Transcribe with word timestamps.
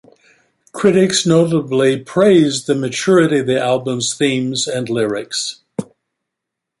Critics 0.71 1.27
notably 1.27 1.99
praised 1.99 2.65
the 2.65 2.73
maturity 2.73 3.37
of 3.41 3.45
the 3.45 3.61
album's 3.61 4.15
themes 4.17 4.67
and 4.67 4.89
lyrics. 4.89 5.61